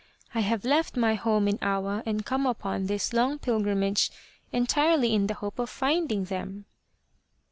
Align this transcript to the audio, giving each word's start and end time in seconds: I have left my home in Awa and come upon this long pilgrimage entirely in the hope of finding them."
I 0.33 0.39
have 0.39 0.65
left 0.65 0.97
my 0.97 1.13
home 1.13 1.47
in 1.47 1.59
Awa 1.61 2.01
and 2.07 2.25
come 2.25 2.47
upon 2.47 2.87
this 2.87 3.13
long 3.13 3.37
pilgrimage 3.37 4.09
entirely 4.51 5.13
in 5.13 5.27
the 5.27 5.35
hope 5.35 5.59
of 5.59 5.69
finding 5.69 6.23
them." 6.23 6.65